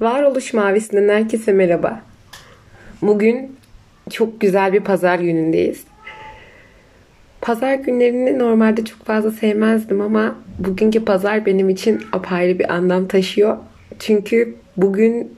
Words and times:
Varoluş 0.00 0.54
Mavisi'nden 0.54 1.08
herkese 1.08 1.52
merhaba. 1.52 2.00
Bugün 3.02 3.56
çok 4.10 4.40
güzel 4.40 4.72
bir 4.72 4.80
pazar 4.80 5.18
günündeyiz. 5.18 5.84
Pazar 7.40 7.74
günlerini 7.74 8.38
normalde 8.38 8.84
çok 8.84 9.04
fazla 9.04 9.30
sevmezdim 9.30 10.00
ama 10.00 10.36
bugünkü 10.58 11.04
pazar 11.04 11.46
benim 11.46 11.68
için 11.68 12.02
apayrı 12.12 12.58
bir 12.58 12.74
anlam 12.74 13.08
taşıyor. 13.08 13.56
Çünkü 13.98 14.54
bugün 14.76 15.32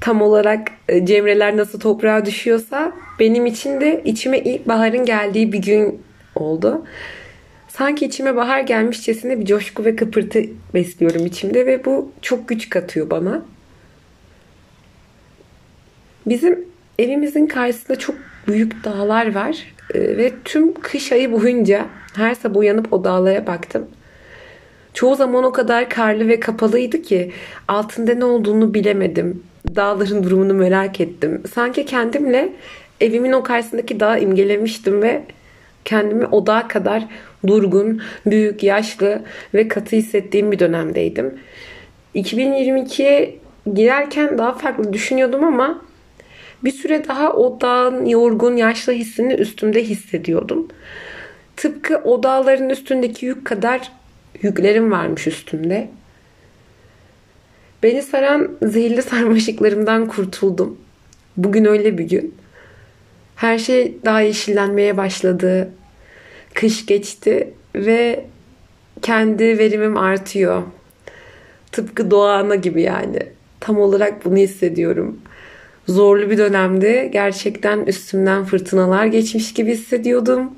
tam 0.00 0.22
olarak 0.22 0.68
e, 0.88 1.06
cemreler 1.06 1.56
nasıl 1.56 1.80
toprağa 1.80 2.26
düşüyorsa 2.26 2.92
benim 3.20 3.46
için 3.46 3.80
de 3.80 4.02
içime 4.04 4.38
ilk 4.38 4.68
baharın 4.68 5.04
geldiği 5.04 5.52
bir 5.52 5.62
gün 5.62 6.02
oldu. 6.34 6.84
Sanki 7.68 8.06
içime 8.06 8.36
bahar 8.36 8.60
gelmişçesine 8.60 9.40
bir 9.40 9.44
coşku 9.44 9.84
ve 9.84 9.96
kıpırtı 9.96 10.42
besliyorum 10.74 11.26
içimde 11.26 11.66
ve 11.66 11.84
bu 11.84 12.12
çok 12.22 12.48
güç 12.48 12.70
katıyor 12.70 13.10
bana. 13.10 13.42
Bizim 16.26 16.64
evimizin 16.98 17.46
karşısında 17.46 17.98
çok 17.98 18.16
büyük 18.46 18.84
dağlar 18.84 19.34
var 19.34 19.66
ee, 19.94 20.00
ve 20.00 20.32
tüm 20.44 20.74
kış 20.74 21.12
ayı 21.12 21.32
boyunca 21.32 21.86
her 22.16 22.34
sabah 22.34 22.60
uyanıp 22.60 22.92
o 22.92 23.04
dağlara 23.04 23.46
baktım. 23.46 23.86
Çoğu 24.94 25.16
zaman 25.16 25.44
o 25.44 25.52
kadar 25.52 25.90
karlı 25.90 26.28
ve 26.28 26.40
kapalıydı 26.40 27.02
ki 27.02 27.32
altında 27.68 28.14
ne 28.14 28.24
olduğunu 28.24 28.74
bilemedim. 28.74 29.42
Dağların 29.76 30.22
durumunu 30.22 30.54
merak 30.54 31.00
ettim. 31.00 31.42
Sanki 31.54 31.86
kendimle 31.86 32.52
evimin 33.00 33.32
o 33.32 33.42
karşısındaki 33.42 34.00
dağı 34.00 34.20
imgelemiştim 34.20 35.02
ve 35.02 35.22
kendimi 35.84 36.26
o 36.26 36.46
dağa 36.46 36.68
kadar 36.68 37.06
durgun, 37.46 38.02
büyük, 38.26 38.62
yaşlı 38.62 39.22
ve 39.54 39.68
katı 39.68 39.96
hissettiğim 39.96 40.52
bir 40.52 40.58
dönemdeydim. 40.58 41.34
2022'ye 42.14 43.36
girerken 43.74 44.38
daha 44.38 44.52
farklı 44.52 44.92
düşünüyordum 44.92 45.44
ama 45.44 45.82
bir 46.64 46.72
süre 46.72 47.08
daha 47.08 47.32
o 47.32 47.60
dağın 47.60 48.06
yorgun, 48.06 48.56
yaşlı 48.56 48.92
hissini 48.92 49.34
üstümde 49.34 49.84
hissediyordum. 49.84 50.68
Tıpkı 51.56 51.96
o 52.04 52.22
üstündeki 52.70 53.26
yük 53.26 53.44
kadar 53.44 53.92
yüklerim 54.42 54.90
varmış 54.90 55.26
üstümde. 55.26 55.88
Beni 57.82 58.02
saran 58.02 58.50
zehirli 58.62 59.02
sarmaşıklarımdan 59.12 60.08
kurtuldum. 60.08 60.78
Bugün 61.36 61.64
öyle 61.64 61.98
bir 61.98 62.04
gün. 62.04 62.34
Her 63.36 63.58
şey 63.58 63.96
daha 64.04 64.20
yeşillenmeye 64.20 64.96
başladı. 64.96 65.70
Kış 66.54 66.86
geçti 66.86 67.54
ve 67.74 68.24
kendi 69.02 69.58
verimim 69.58 69.96
artıyor. 69.96 70.62
Tıpkı 71.72 72.10
doğana 72.10 72.54
gibi 72.54 72.82
yani. 72.82 73.18
Tam 73.60 73.78
olarak 73.78 74.24
bunu 74.24 74.36
hissediyorum 74.36 75.20
zorlu 75.88 76.30
bir 76.30 76.38
dönemde 76.38 77.10
gerçekten 77.12 77.78
üstümden 77.78 78.44
fırtınalar 78.44 79.06
geçmiş 79.06 79.54
gibi 79.54 79.72
hissediyordum. 79.72 80.50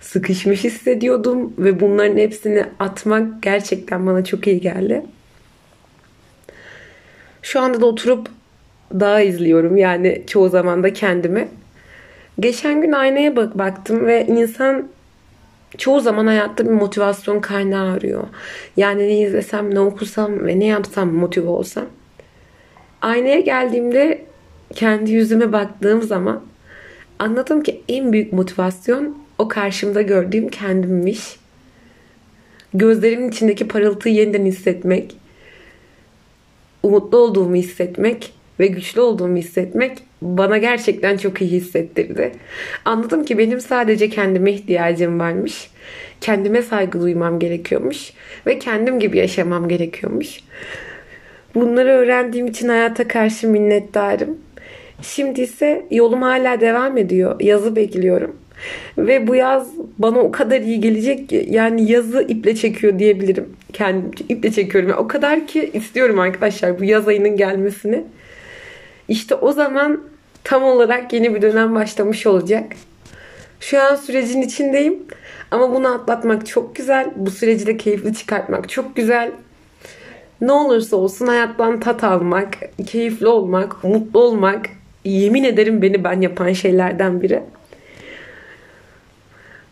Sıkışmış 0.00 0.64
hissediyordum 0.64 1.52
ve 1.58 1.80
bunların 1.80 2.16
hepsini 2.16 2.64
atmak 2.78 3.42
gerçekten 3.42 4.06
bana 4.06 4.24
çok 4.24 4.46
iyi 4.46 4.60
geldi. 4.60 5.02
Şu 7.42 7.60
anda 7.60 7.80
da 7.80 7.86
oturup 7.86 8.28
daha 9.00 9.20
izliyorum 9.20 9.76
yani 9.76 10.22
çoğu 10.26 10.48
zaman 10.48 10.82
da 10.82 10.92
kendimi. 10.92 11.48
Geçen 12.40 12.80
gün 12.80 12.92
aynaya 12.92 13.36
bak 13.36 13.58
baktım 13.58 14.06
ve 14.06 14.26
insan 14.26 14.88
çoğu 15.78 16.00
zaman 16.00 16.26
hayatta 16.26 16.64
bir 16.64 16.70
motivasyon 16.70 17.40
kaynağı 17.40 17.92
arıyor. 17.92 18.24
Yani 18.76 19.02
ne 19.02 19.20
izlesem, 19.20 19.74
ne 19.74 19.80
okusam 19.80 20.46
ve 20.46 20.60
ne 20.60 20.66
yapsam 20.66 21.12
motive 21.12 21.48
olsam. 21.48 21.86
Aynaya 23.04 23.40
geldiğimde 23.40 24.24
kendi 24.74 25.12
yüzüme 25.12 25.52
baktığım 25.52 26.02
zaman 26.02 26.42
anladım 27.18 27.62
ki 27.62 27.80
en 27.88 28.12
büyük 28.12 28.32
motivasyon 28.32 29.18
o 29.38 29.48
karşımda 29.48 30.02
gördüğüm 30.02 30.48
kendimmiş. 30.48 31.36
Gözlerimin 32.74 33.28
içindeki 33.28 33.68
parıltıyı 33.68 34.14
yeniden 34.14 34.44
hissetmek, 34.44 35.16
umutlu 36.82 37.18
olduğumu 37.18 37.54
hissetmek 37.54 38.32
ve 38.60 38.66
güçlü 38.66 39.00
olduğumu 39.00 39.36
hissetmek 39.36 39.98
bana 40.22 40.58
gerçekten 40.58 41.16
çok 41.16 41.40
iyi 41.40 41.50
hissettirdi. 41.50 42.32
Anladım 42.84 43.24
ki 43.24 43.38
benim 43.38 43.60
sadece 43.60 44.10
kendime 44.10 44.52
ihtiyacım 44.52 45.20
varmış. 45.20 45.70
Kendime 46.20 46.62
saygı 46.62 47.00
duymam 47.00 47.38
gerekiyormuş 47.38 48.12
ve 48.46 48.58
kendim 48.58 49.00
gibi 49.00 49.18
yaşamam 49.18 49.68
gerekiyormuş. 49.68 50.40
Bunları 51.54 51.88
öğrendiğim 51.88 52.46
için 52.46 52.68
hayata 52.68 53.08
karşı 53.08 53.48
minnettarım. 53.48 54.38
Şimdi 55.02 55.40
ise 55.40 55.86
yolum 55.90 56.22
hala 56.22 56.60
devam 56.60 56.98
ediyor. 56.98 57.40
Yazı 57.40 57.76
bekliyorum. 57.76 58.36
Ve 58.98 59.26
bu 59.26 59.34
yaz 59.34 59.68
bana 59.98 60.18
o 60.18 60.32
kadar 60.32 60.60
iyi 60.60 60.80
gelecek 60.80 61.28
ki 61.28 61.46
yani 61.50 61.90
yazı 61.92 62.22
iple 62.28 62.54
çekiyor 62.54 62.98
diyebilirim. 62.98 63.48
Kendim 63.72 64.10
iple 64.28 64.52
çekiyorum. 64.52 64.90
Yani 64.90 65.00
o 65.00 65.08
kadar 65.08 65.46
ki 65.46 65.70
istiyorum 65.72 66.18
arkadaşlar 66.18 66.80
bu 66.80 66.84
yaz 66.84 67.08
ayının 67.08 67.36
gelmesini. 67.36 68.04
İşte 69.08 69.34
o 69.34 69.52
zaman 69.52 70.00
tam 70.44 70.62
olarak 70.62 71.12
yeni 71.12 71.34
bir 71.34 71.42
dönem 71.42 71.74
başlamış 71.74 72.26
olacak. 72.26 72.64
Şu 73.60 73.82
an 73.82 73.94
sürecin 73.94 74.42
içindeyim. 74.42 74.98
Ama 75.50 75.74
bunu 75.74 75.94
atlatmak 75.94 76.46
çok 76.46 76.76
güzel. 76.76 77.10
Bu 77.16 77.30
süreci 77.30 77.66
de 77.66 77.76
keyifli 77.76 78.14
çıkartmak 78.14 78.68
çok 78.68 78.96
güzel 78.96 79.30
ne 80.40 80.52
olursa 80.52 80.96
olsun 80.96 81.26
hayattan 81.26 81.80
tat 81.80 82.04
almak, 82.04 82.54
keyifli 82.86 83.26
olmak, 83.26 83.84
mutlu 83.84 84.20
olmak 84.20 84.66
yemin 85.04 85.44
ederim 85.44 85.82
beni 85.82 86.04
ben 86.04 86.20
yapan 86.20 86.52
şeylerden 86.52 87.22
biri. 87.22 87.42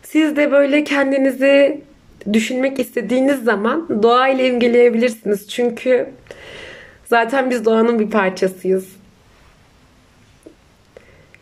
Siz 0.03 0.35
de 0.35 0.51
böyle 0.51 0.83
kendinizi 0.83 1.81
düşünmek 2.33 2.79
istediğiniz 2.79 3.43
zaman 3.43 4.03
doğayla 4.03 4.43
imgeleyebilirsiniz. 4.43 5.49
Çünkü 5.49 6.09
zaten 7.05 7.49
biz 7.49 7.65
doğanın 7.65 7.99
bir 7.99 8.09
parçasıyız. 8.09 8.87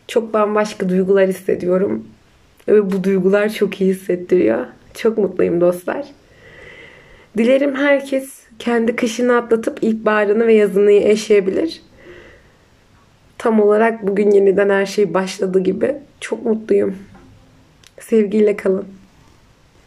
Çok 0.08 0.34
bambaşka 0.34 0.88
duygular 0.88 1.28
hissediyorum. 1.28 2.06
Ve 2.68 2.92
bu 2.92 3.04
duygular 3.04 3.48
çok 3.48 3.80
iyi 3.80 3.94
hissettiriyor. 3.94 4.66
Çok 4.94 5.18
mutluyum 5.18 5.60
dostlar. 5.60 6.06
Dilerim 7.36 7.74
herkes 7.74 8.42
kendi 8.58 8.96
kışını 8.96 9.36
atlatıp 9.36 9.78
ilkbaharını 9.82 10.46
ve 10.46 10.54
yazını 10.54 10.92
yaşayabilir. 10.92 11.82
Tam 13.38 13.60
olarak 13.60 14.06
bugün 14.06 14.30
yeniden 14.30 14.68
her 14.68 14.86
şey 14.86 15.14
başladı 15.14 15.60
gibi. 15.60 15.96
Çok 16.20 16.46
mutluyum. 16.46 16.96
Sevgiyle 18.00 18.56
kalın. 18.56 18.86